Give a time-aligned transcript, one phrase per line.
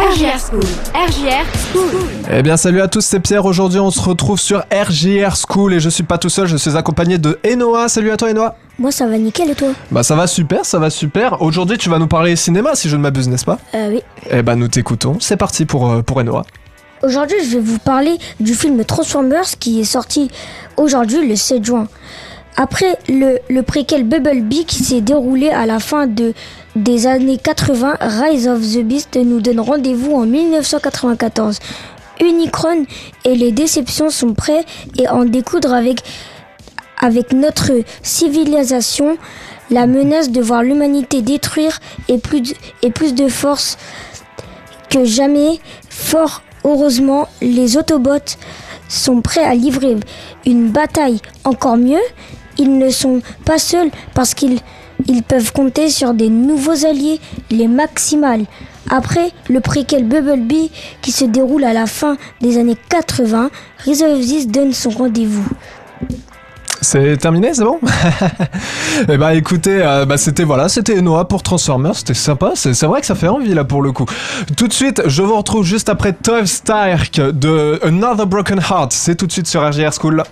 [0.00, 0.64] RGR School.
[0.94, 1.44] RGR
[1.74, 2.00] School.
[2.32, 3.44] Eh bien salut à tous, c'est Pierre.
[3.44, 6.74] Aujourd'hui on se retrouve sur RJR School et je suis pas tout seul, je suis
[6.74, 7.86] accompagné de Enoa.
[7.90, 8.56] Salut à toi Enoa.
[8.78, 9.68] Moi ça va nickel et toi?
[9.90, 11.42] Bah ça va super, ça va super.
[11.42, 13.58] Aujourd'hui tu vas nous parler cinéma si je ne m'abuse, n'est-ce pas?
[13.74, 14.00] Euh oui.
[14.30, 15.18] Eh ben nous t'écoutons.
[15.20, 16.44] C'est parti pour, euh, pour Enoa.
[17.02, 20.30] Aujourd'hui je vais vous parler du film Transformers qui est sorti
[20.78, 21.88] aujourd'hui le 7 juin.
[22.56, 26.32] Après le, le préquel Bumblebee qui s'est déroulé à la fin de,
[26.76, 31.58] des années 80, Rise of the Beast nous donne rendez-vous en 1994.
[32.20, 32.84] Unicron
[33.24, 34.64] et les déceptions sont prêts
[34.98, 36.02] et en découdre avec,
[37.32, 39.16] notre civilisation.
[39.70, 41.78] La menace de voir l'humanité détruire
[42.08, 43.78] est plus de, plus de force
[44.90, 45.60] que jamais.
[45.88, 48.36] Fort heureusement, les Autobots
[48.88, 49.96] sont prêts à livrer
[50.44, 52.02] une bataille encore mieux.
[52.58, 54.60] Ils ne sont pas seuls parce qu'ils
[55.06, 58.44] ils peuvent compter sur des nouveaux alliés, les Maximals.
[58.88, 60.70] Après le préquel Bumblebee
[61.02, 63.50] qui se déroule à la fin des années 80,
[63.84, 65.46] Rise donne son rendez-vous.
[66.82, 67.78] C'est terminé, c'est bon
[69.08, 73.00] Eh bah écoutez, euh, bah c'était voilà, c'était Enoa pour Transformers, c'était sympa, c'est vrai
[73.00, 74.06] que ça fait envie là pour le coup.
[74.56, 79.14] Tout de suite, je vous retrouve juste après Toy Stark de Another Broken Heart, c'est
[79.14, 80.24] tout de suite sur RJR School.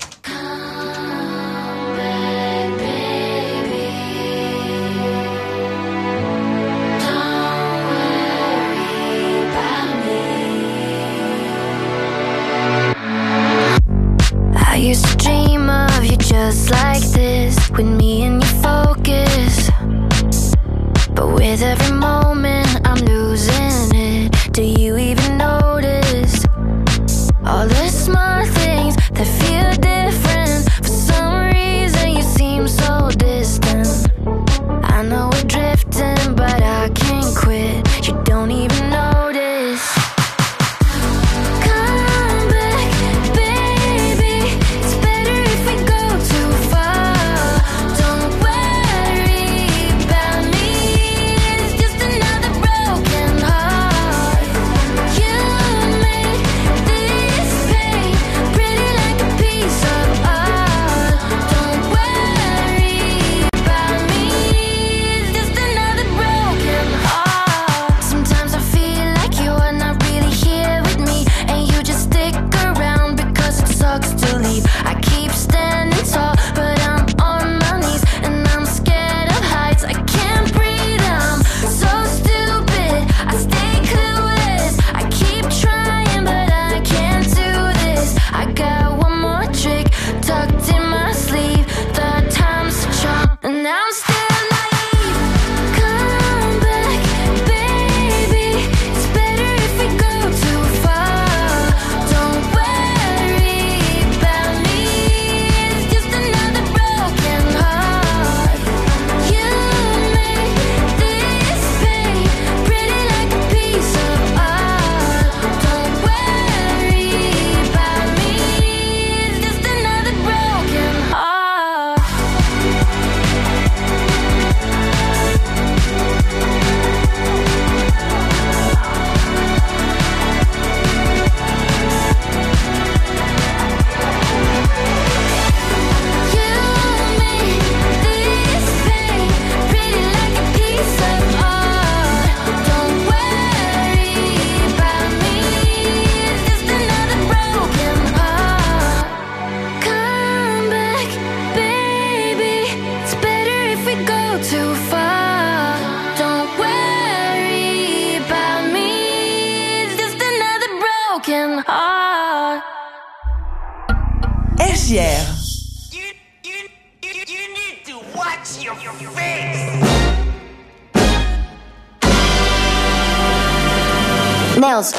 [174.69, 174.93] Nails.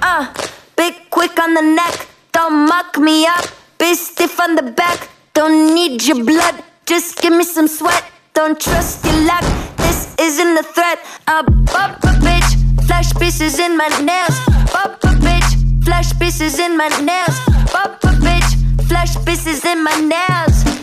[0.00, 0.32] Uh,
[0.76, 2.06] big quick on the neck.
[2.32, 3.44] Don't muck me up.
[3.78, 5.08] Be stiff on the back.
[5.34, 6.62] Don't need your blood.
[6.86, 8.04] Just give me some sweat.
[8.34, 9.44] Don't trust your luck.
[9.76, 10.98] This isn't a threat.
[11.28, 12.50] A bump a bitch.
[12.86, 14.36] Flash pieces in my nails.
[14.72, 15.84] Bump a bitch.
[15.84, 17.36] Flash pieces in my nails.
[17.72, 18.50] Bump a bitch.
[18.88, 20.81] Flash pieces in my nails.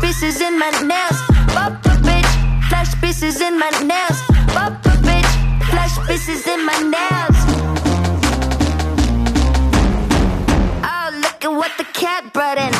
[0.00, 1.18] pieces in my nails.
[1.54, 4.18] Pop the bitch, flash pieces in my nails.
[4.54, 5.32] Pop the bitch,
[5.70, 7.38] flash pieces in my nails.
[10.84, 12.72] Oh, look at what the cat brought in.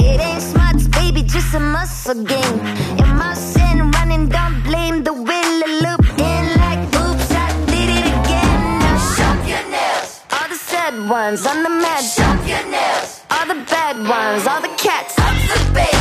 [0.00, 2.58] It ain't smarts, baby, just a muscle game.
[3.02, 8.06] In my sin, running, don't blame the will loop in like oops, I did it
[8.18, 8.78] again.
[8.80, 10.20] Now shop your nails.
[10.32, 12.02] All the sad ones on the mat.
[12.02, 13.22] Shop your nails.
[13.30, 15.14] All the bad ones, all the cats.
[15.18, 15.93] I'm the baby.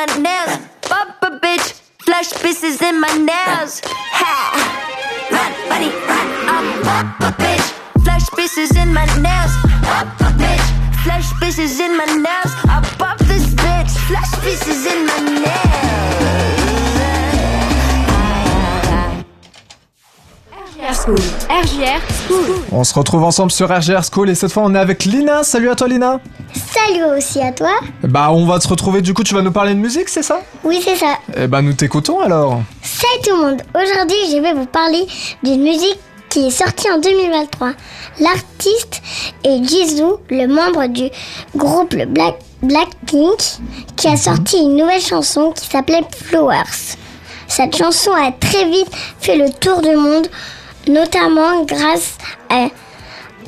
[0.00, 0.58] My nails.
[0.88, 3.82] Bump a bitch, flash pieces in my nails.
[4.18, 4.32] Ha!
[5.30, 6.26] Run, bunny, run.
[6.48, 6.56] I
[6.86, 7.66] bump a bitch,
[8.02, 9.52] flash pieces in my nails.
[9.84, 10.66] Bump a bitch,
[11.04, 12.52] flash pieces in my nails.
[12.64, 15.69] I bump this bitch, flash pieces in my nails.
[21.02, 21.16] School.
[21.48, 22.56] RGR School.
[22.72, 25.42] On se retrouve ensemble sur RGR School et cette fois on est avec Lina.
[25.42, 26.20] Salut à toi Lina.
[26.52, 27.70] Salut aussi à toi.
[28.02, 30.40] Bah on va se retrouver du coup, tu vas nous parler de musique, c'est ça?
[30.62, 31.18] Oui, c'est ça.
[31.36, 32.60] Eh bah nous t'écoutons alors.
[32.82, 33.62] Salut tout le monde.
[33.74, 35.06] Aujourd'hui, je vais vous parler
[35.42, 35.98] d'une musique
[36.28, 37.72] qui est sortie en 2023.
[38.20, 39.00] L'artiste
[39.42, 41.08] est Jisoo, le membre du
[41.56, 43.40] groupe le Black Blackpink,
[43.96, 46.96] qui a sorti une nouvelle chanson qui s'appelait Flowers.
[47.48, 50.28] Cette chanson a très vite fait le tour du monde,
[50.88, 52.16] notamment grâce
[52.48, 52.68] à,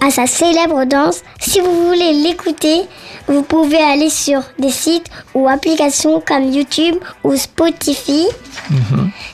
[0.05, 1.23] à sa célèbre danse.
[1.41, 2.83] Si vous voulez l'écouter,
[3.29, 8.27] vous pouvez aller sur des sites ou applications comme YouTube ou Spotify.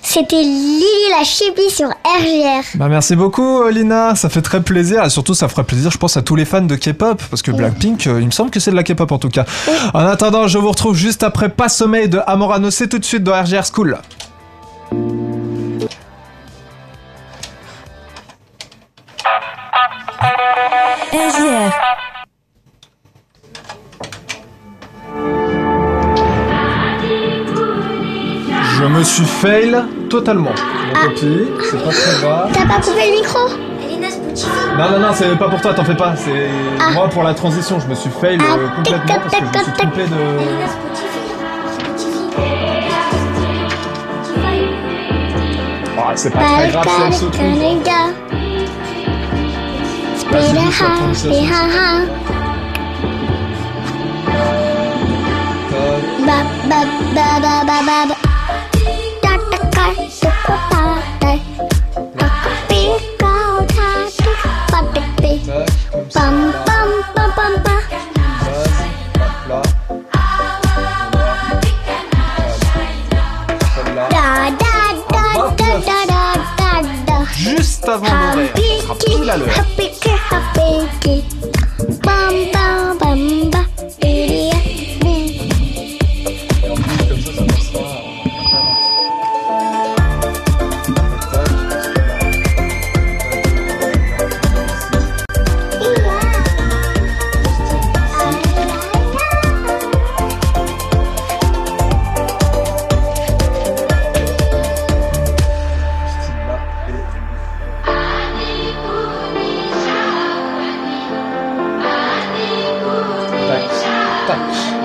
[0.02, 0.84] C'était Lily
[1.16, 2.64] la Chibi sur RGR.
[2.74, 5.98] Bah merci beaucoup euh, Lina, ça fait très plaisir et surtout ça ferait plaisir je
[5.98, 8.58] pense à tous les fans de K-pop parce que Blackpink euh, il me semble que
[8.58, 9.44] c'est de la K-pop en tout cas.
[9.94, 13.22] En attendant je vous retrouve juste après Pas Sommeil de Amorano, c'est tout de suite
[13.22, 13.98] dans RGR School.
[28.62, 29.76] Je me suis fail
[30.10, 30.50] totalement.
[30.50, 32.50] Mon copie, c'est pas très grave.
[32.52, 33.38] T'as pas coupé le micro?
[34.76, 36.48] Non non non c'est pas pour toi, t'en fais pas, c'est
[36.94, 39.64] moi pour la transition, je me suis fail euh, Ah, complètement parce que je me
[39.64, 40.16] suis trompé de...
[45.98, 48.27] Ah, c'est pas très grave se
[50.30, 51.48] Expressing yourself from senses.
[56.28, 56.38] Ba
[56.68, 56.80] ba
[57.16, 58.16] ba ba ba ba ba.
[59.24, 61.00] Tata car super power.
[62.20, 62.82] Papi
[63.16, 64.28] kau tadi
[64.68, 65.32] papi pi.
[66.12, 67.82] Bam bam bam bam bam.
[74.12, 74.76] Da da
[75.08, 75.24] da
[75.56, 75.98] da da
[76.60, 76.72] da
[77.08, 77.16] da.
[77.32, 78.76] Juste avant d'ouvrir.
[78.88, 79.87] Happy, happy, happy.
[80.88, 81.22] Bum.
[82.02, 82.57] Bam
[114.28, 114.77] 但是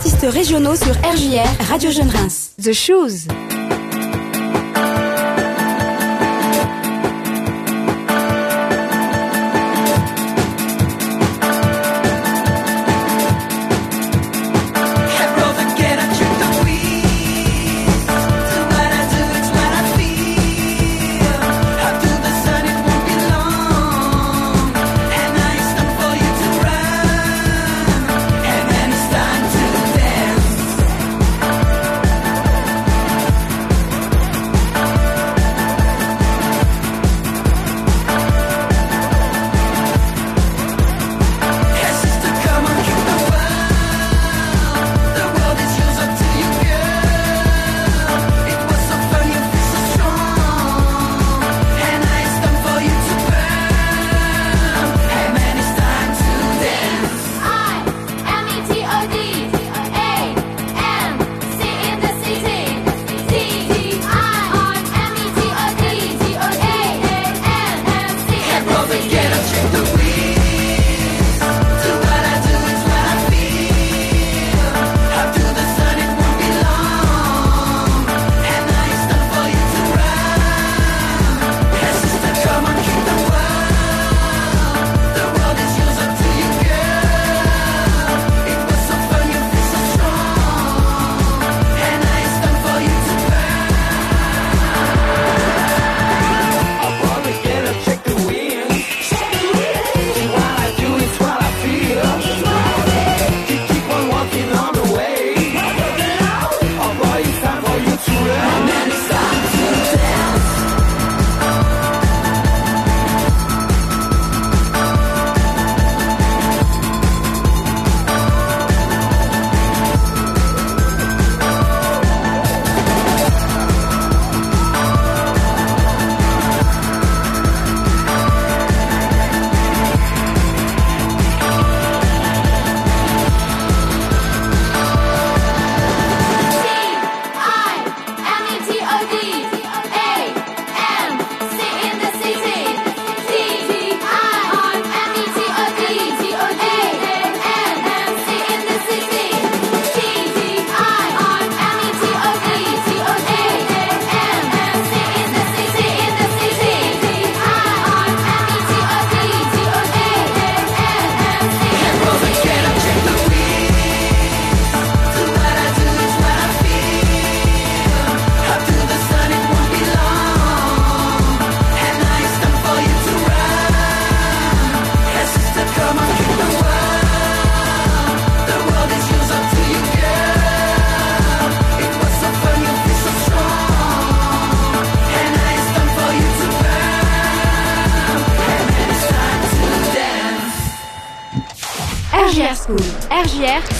[0.00, 2.52] artistes régionaux sur RJR, Radio Jeune Reims.
[2.56, 3.49] The Shoes.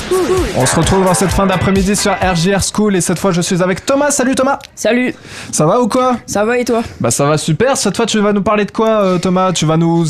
[0.09, 0.39] School.
[0.57, 3.63] On se retrouve en cette fin d'après-midi sur RJR School et cette fois je suis
[3.63, 4.11] avec Thomas.
[4.11, 5.15] Salut Thomas Salut,
[5.53, 6.17] Ça va ou quoi?
[6.27, 6.83] Ça va et toi?
[7.01, 7.77] Bah ça va super.
[7.77, 9.53] Cette fois tu vas nous parler de quoi euh, Thomas?
[9.53, 10.05] Tu vas nous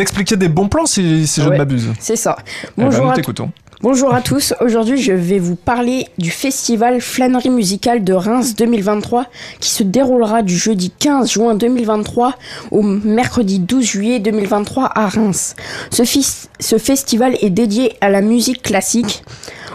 [0.00, 1.88] expliquer des bons plans si, si je ne m'abuse.
[1.98, 2.36] C'est ça.
[2.64, 3.50] Eh ben, Bonjour, nous t'écoutons.
[3.82, 4.54] Bonjour à tous.
[4.60, 9.26] Aujourd'hui, je vais vous parler du festival Flânerie musicale de Reims 2023
[9.60, 12.34] qui se déroulera du jeudi 15 juin 2023
[12.70, 15.54] au mercredi 12 juillet 2023 à Reims.
[15.90, 19.22] Ce, ce festival est dédié à la musique classique.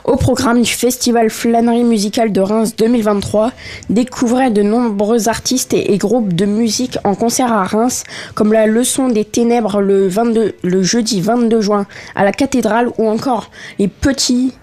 [0.05, 3.51] Au programme du festival Flânerie musicale de Reims 2023,
[3.89, 8.03] découvrez de nombreux artistes et, groupes de musique en concert à Reims,
[8.35, 13.07] comme la Leçon des Ténèbres le, 22, le jeudi 22 juin à la cathédrale ou
[13.07, 14.53] encore les petits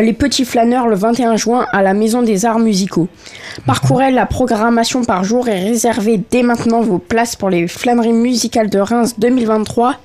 [0.00, 3.08] les petits flâneurs le 21 juin à la Maison des Arts Musicaux.
[3.66, 8.70] Parcourez la programmation par jour et réservez dès maintenant vos places pour les flâneries musicales
[8.70, 9.96] de Reims 2023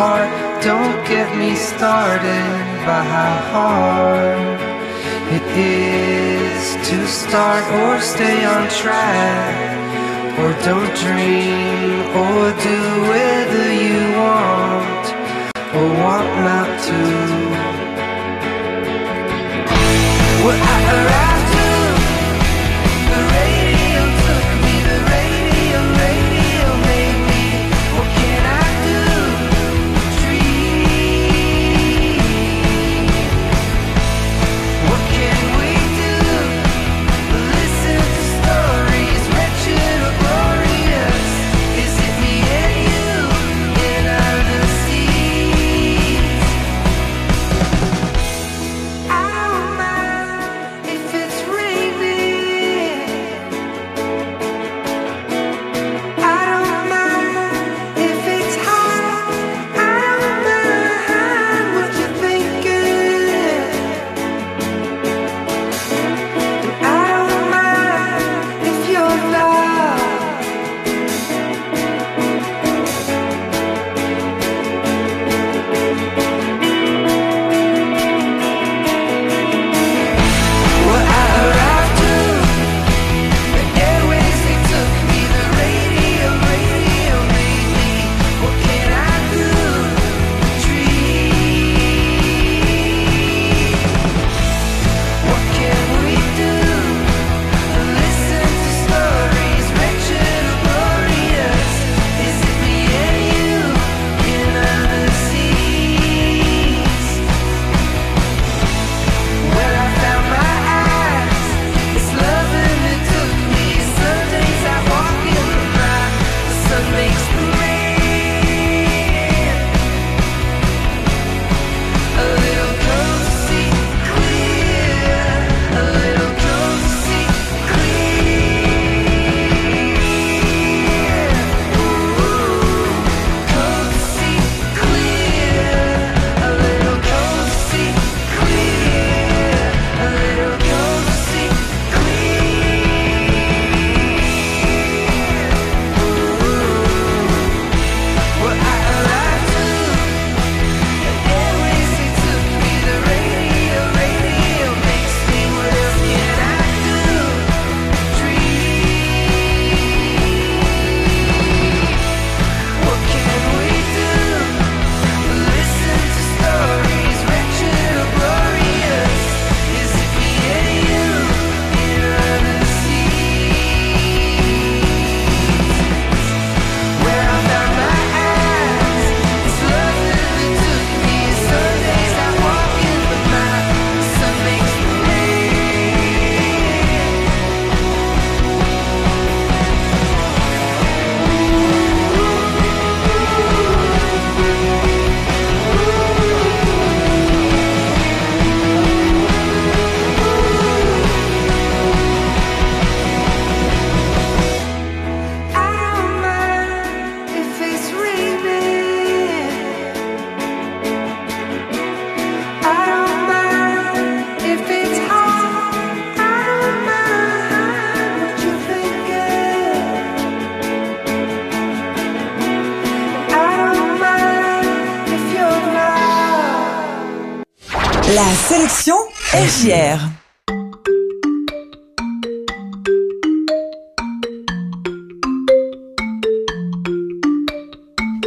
[0.00, 2.52] Don't get me started
[2.86, 4.60] by how hard
[5.36, 9.56] it is to start or stay on track.
[10.40, 12.78] Or don't dream or do
[13.10, 15.04] whether you want
[15.76, 17.00] or want not to.
[20.44, 21.39] Well, I arrived.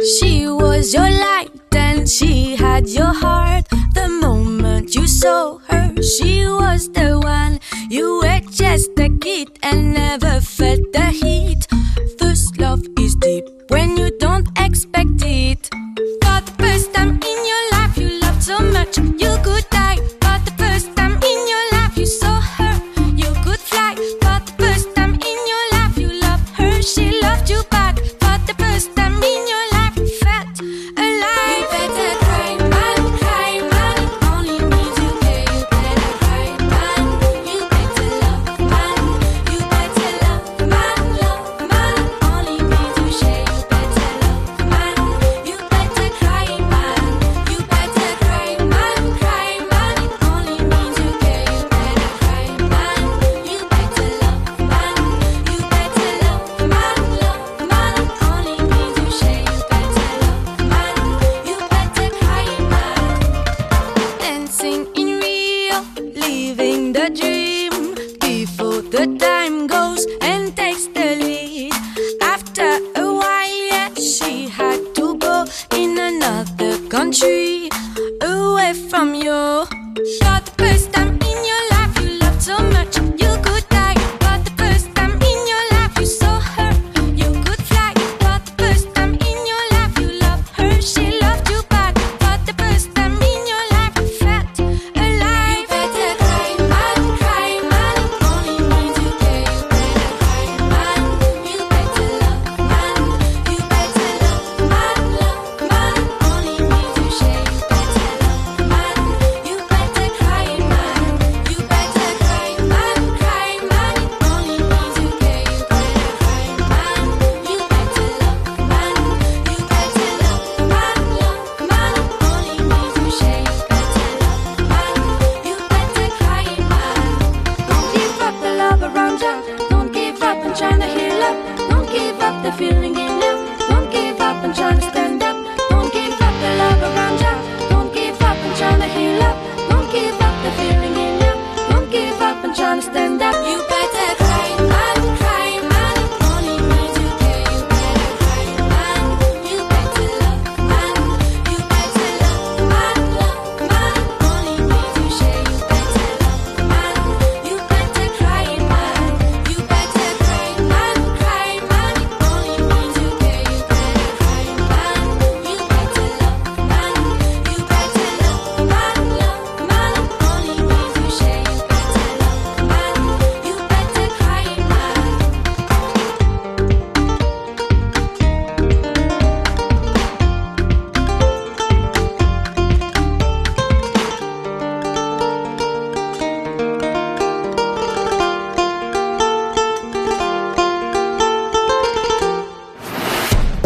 [0.04, 3.64] She was your light and she had your heart.
[3.94, 7.58] The moment you saw her, she was the one.
[7.88, 11.63] You were just a kid and never felt the heat.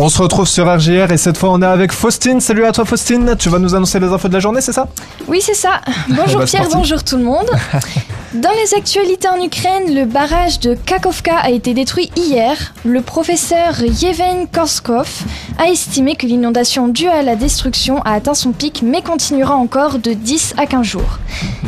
[0.01, 2.41] On se retrouve sur RGR et cette fois on est avec Faustine.
[2.41, 4.87] Salut à toi Faustine, tu vas nous annoncer les infos de la journée, c'est ça?
[5.27, 5.81] Oui, c'est ça.
[6.09, 7.51] Bonjour Bah, c'est Pierre, bonjour tout le monde.
[8.35, 12.75] Dans les actualités en Ukraine, le barrage de Kakovka a été détruit hier.
[12.85, 15.09] Le professeur Yevhen Korskov
[15.57, 19.99] a estimé que l'inondation due à la destruction a atteint son pic mais continuera encore
[19.99, 21.19] de 10 à 15 jours.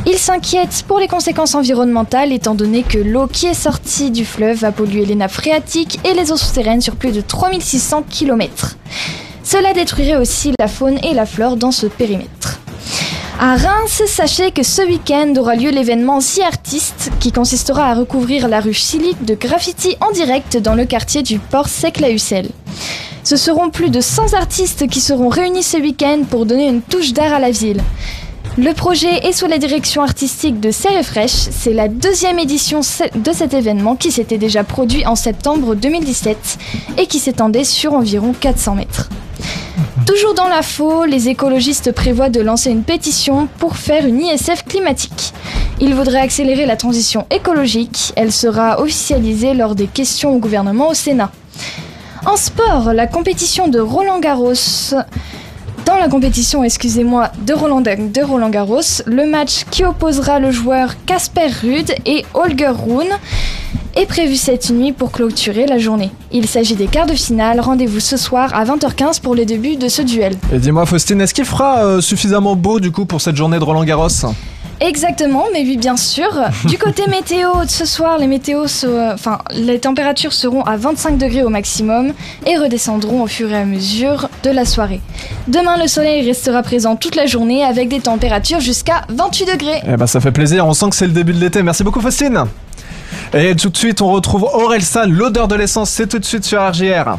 [0.04, 4.58] Il s'inquiète pour les conséquences environnementales étant donné que l'eau qui est sortie du fleuve
[4.58, 8.76] va polluer les nappes phréatiques et les eaux souterraines sur plus de 3600 km.
[9.42, 12.39] Cela détruirait aussi la faune et la flore dans ce périmètre.
[13.42, 18.48] À Reims, sachez que ce week-end aura lieu l'événement The Artist qui consistera à recouvrir
[18.48, 22.50] la rue Chilique de graffiti en direct dans le quartier du port Sec-la-Husselle.
[23.24, 27.14] Ce seront plus de 100 artistes qui seront réunis ce week-end pour donner une touche
[27.14, 27.82] d'art à la ville.
[28.58, 31.30] Le projet est sous la direction artistique de Serre Fraîche.
[31.30, 36.58] C'est la deuxième édition de cet événement qui s'était déjà produit en septembre 2017
[36.98, 39.08] et qui s'étendait sur environ 400 mètres.
[40.06, 44.64] Toujours dans la faux, les écologistes prévoient de lancer une pétition pour faire une ISF
[44.64, 45.32] climatique.
[45.80, 48.12] Ils voudraient accélérer la transition écologique.
[48.16, 51.30] Elle sera officialisée lors des questions au gouvernement au Sénat.
[52.26, 54.52] En sport, la compétition de Roland Garros.
[55.86, 60.94] Dans la compétition, excusez-moi, de Roland, de Roland Garros, le match qui opposera le joueur
[61.06, 63.16] Casper Ruud et Holger Rune
[63.96, 66.10] est prévu cette nuit pour clôturer la journée.
[66.32, 67.60] Il s'agit des quarts de finale.
[67.60, 70.34] Rendez-vous ce soir à 20h15 pour le début de ce duel.
[70.52, 73.64] Et dis-moi Faustine, est-ce qu'il fera euh, suffisamment beau du coup pour cette journée de
[73.64, 74.08] Roland Garros?
[74.82, 76.30] Exactement, mais oui, bien sûr.
[76.64, 81.42] Du côté météo, ce soir, les météos, se- enfin, les températures seront à 25 degrés
[81.42, 82.12] au maximum
[82.46, 85.02] et redescendront au fur et à mesure de la soirée.
[85.48, 89.82] Demain, le soleil restera présent toute la journée avec des températures jusqu'à 28 degrés.
[89.86, 91.62] Eh ben ça fait plaisir, on sent que c'est le début de l'été.
[91.62, 92.44] Merci beaucoup Faustine.
[93.32, 96.44] Et tout de suite on retrouve Aurel San, l'odeur de l'essence, c'est tout de suite
[96.44, 97.18] sur RGR.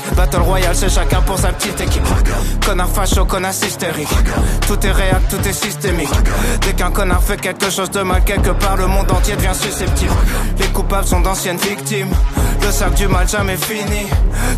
[0.15, 2.03] Battle Royale, c'est chacun pour sa petite équipe.
[2.65, 4.09] Connard facho, connard hystérique.
[4.67, 6.09] Tout est réel, tout est systémique.
[6.61, 10.13] Dès qu'un connard fait quelque chose de mal quelque part, le monde entier devient susceptible.
[10.59, 12.11] Les coupables sont d'anciennes victimes.
[12.61, 14.07] Le sac du mal jamais fini.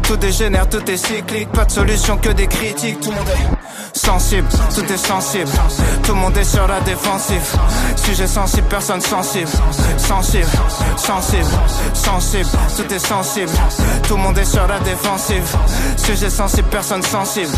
[0.04, 1.50] Tout dégénère, tout est cyclique.
[1.52, 3.00] Pas de solution que des critiques.
[3.00, 5.50] Tout le monde est sensible, tout est sensible.
[6.04, 7.42] Tout le monde est sur la défensive.
[7.96, 9.50] Sujet sensible, personne sensible.
[9.98, 10.48] Sensible,
[10.98, 11.46] sensible,
[11.94, 12.50] sensible.
[12.76, 13.52] Tout est sensible.
[14.08, 15.44] Tout le monde est sur la défensive.
[15.98, 17.52] Sujet sensible, personne sensible.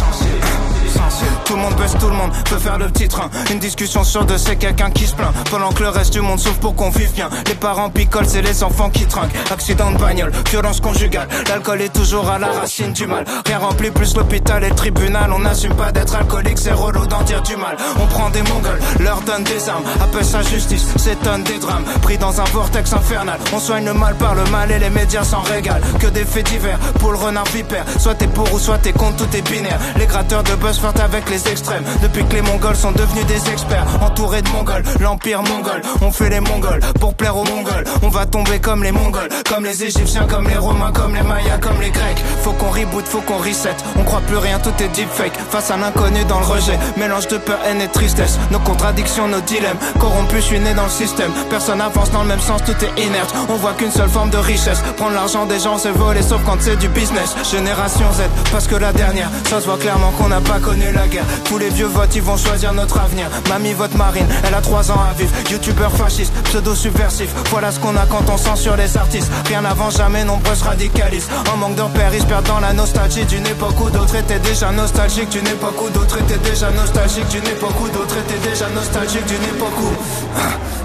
[1.46, 3.30] Tout le monde baisse, tout le monde peut faire le petit train.
[3.52, 5.34] Une discussion sur deux, c'est quelqu'un qui se plaint.
[5.50, 7.30] Pendant que le reste du monde souffre pour qu'on vive bien.
[7.48, 9.36] Les parents picolent, c'est les enfants qui trinquent.
[9.52, 11.28] Accident de bagnole, violence conjugale.
[11.48, 13.26] L'alcool est toujours à la racine du mal.
[13.46, 15.32] Rien remplit plus l'hôpital et le tribunal.
[15.34, 17.76] On n'assume pas d'être alcoolique, c'est relou d'en dire du mal.
[18.02, 19.84] On prend des mongols, leur donne des armes.
[20.02, 21.84] Appelle ça justice, s'étonne des drames.
[22.02, 23.40] Pris dans un vortex infernal.
[23.54, 25.84] On soigne le mal par le mal et les médias s'en régalent.
[26.00, 27.86] Que des faits divers pour le renard vipère.
[28.00, 29.80] Soit t'es pour ou soit t'es contre, tout est binaire.
[29.98, 31.84] Les gratteurs de buzz flirtent avec les extrêmes.
[32.02, 33.86] Depuis que les mongols sont devenus des experts.
[34.02, 35.82] Entourés de mongols, l'empire mongol.
[36.02, 37.84] On fait les mongols pour plaire aux mongols.
[38.04, 41.58] On va tomber comme les mongols, comme les égyptiens, comme les romains, comme les mayas,
[41.60, 42.24] comme les grecs.
[42.44, 43.76] Faut qu'on reboot, faut qu'on reset.
[43.98, 45.34] On croit plus rien, tout est deepfake.
[45.50, 46.78] Face à l'inconnu dans le rejet.
[46.98, 48.38] Mélange de peur, haine et tristesse.
[48.52, 49.78] Nos contradictions, nos dilemmes.
[50.00, 51.32] Corrompus, je suis né dans le système.
[51.50, 53.34] Personne avance dans le même sens, tout est inerte.
[53.50, 54.82] On voit qu'une seule forme de richesse.
[54.98, 57.36] Prendre l'argent des gens, c'est voler, sauf quand c'est du business.
[57.50, 61.08] Génération Z, parce que la dernière, ça se voit clairement qu'on n'a pas connu la
[61.08, 61.26] guerre.
[61.46, 63.28] Tous les vieux votent, ils vont choisir notre avenir.
[63.50, 65.32] Mamie vote marine, elle a 3 ans à vivre.
[65.52, 67.30] Youtubeur fasciste, pseudo subversif.
[67.52, 69.32] Voilà ce qu'on a quand on censure les artistes.
[69.48, 71.28] Rien n'avant jamais, nombreux se radicalisent.
[71.54, 74.40] En manque de repères, ils se perdent dans la nostalgie d'une époque où d'autres étaient
[74.40, 75.30] déjà nostalgiques.
[75.30, 77.28] D'une époque où d'autres étaient déjà nostalgiques.
[77.28, 79.26] D'une époque où d'autres étaient déjà nostalgiques.
[79.26, 80.85] D'une époque où.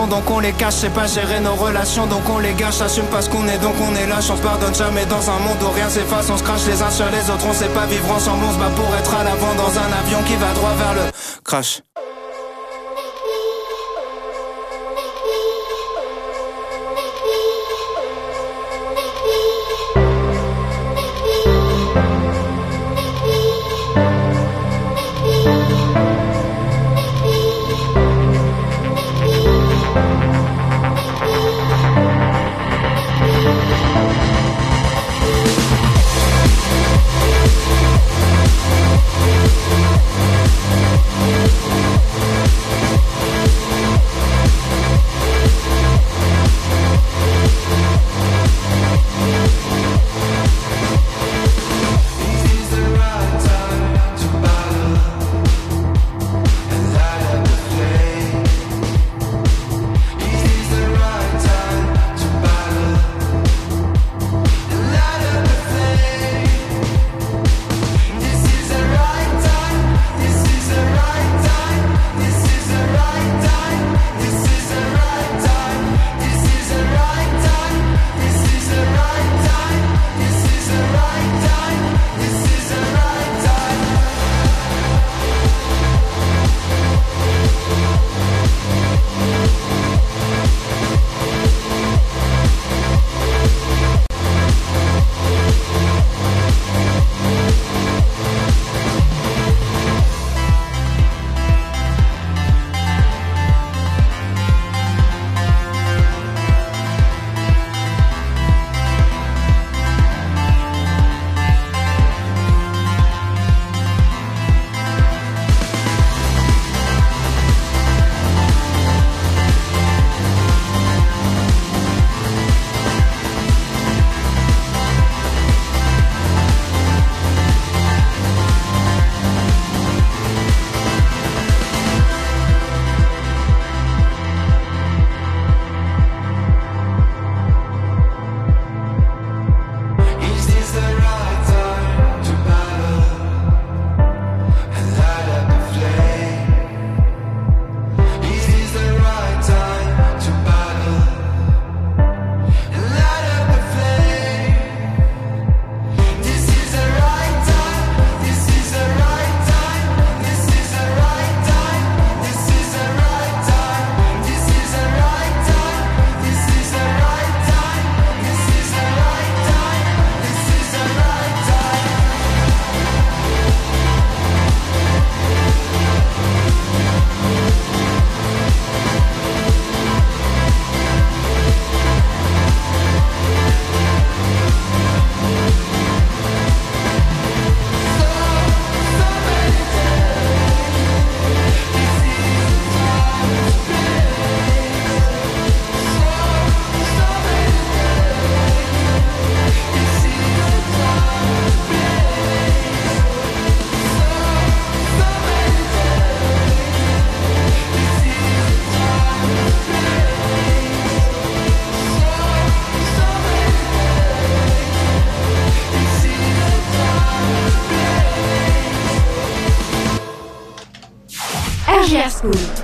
[0.07, 0.75] donc on les cache.
[0.75, 2.81] Sait pas gérer nos relations, donc on les gâche.
[2.81, 4.29] Assume pas ce qu'on est, donc on est lâche.
[4.29, 6.29] On se pardonne jamais dans un monde où rien s'efface.
[6.29, 8.43] On se crache les uns sur les autres, on sait pas vivre ensemble.
[8.45, 11.11] On se bat pour être à l'avant dans un avion qui va droit vers le
[11.43, 11.81] crash.
[41.21, 41.90] Thank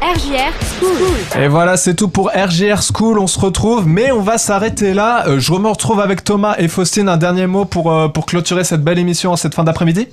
[0.08, 1.42] RJR School.
[1.44, 3.20] Et voilà, c'est tout pour RGR School.
[3.20, 5.28] On se retrouve, mais on va s'arrêter là.
[5.28, 7.10] Euh, je me retrouve avec Thomas et Faustine.
[7.10, 10.08] Un dernier mot pour, euh, pour clôturer cette belle émission en cette fin d'après-midi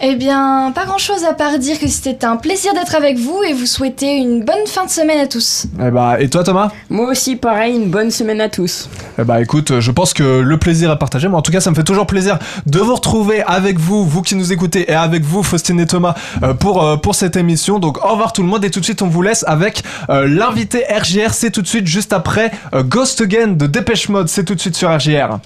[0.00, 3.42] Eh bien, pas grand chose à part dire que c'était un plaisir d'être avec vous
[3.48, 5.66] et vous souhaiter une bonne fin de semaine à tous.
[5.80, 6.70] Eh bah, et toi, Thomas?
[6.90, 8.88] Moi aussi, pareil, une bonne semaine à tous.
[9.18, 11.28] Eh bah écoute, je pense que le plaisir est partagé.
[11.28, 14.22] Moi, en tout cas, ça me fait toujours plaisir de vous retrouver avec vous, vous
[14.22, 17.78] qui nous écoutez, et avec vous, Faustine et Thomas, euh, pour, euh, pour cette émission.
[17.78, 20.26] Donc, au revoir tout le monde, et tout de suite, on vous laisse avec euh,
[20.28, 21.32] l'invité RGR.
[21.32, 24.28] C'est tout de suite, juste après euh, Ghost Again de Dépêche Mode.
[24.28, 25.38] C'est tout de suite sur RGR.